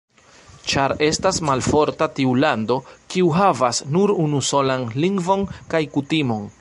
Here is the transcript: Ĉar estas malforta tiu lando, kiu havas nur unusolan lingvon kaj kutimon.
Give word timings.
Ĉar 0.69 0.93
estas 1.07 1.39
malforta 1.49 2.07
tiu 2.19 2.33
lando, 2.45 2.77
kiu 3.15 3.29
havas 3.41 3.83
nur 3.97 4.15
unusolan 4.25 4.89
lingvon 5.05 5.45
kaj 5.75 5.83
kutimon. 5.99 6.51